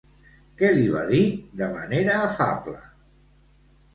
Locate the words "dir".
1.09-1.19